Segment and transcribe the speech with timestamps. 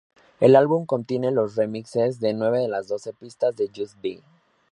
[0.39, 4.19] El álbum contiene los remixes de nueve de las doce pistas de "Just Be".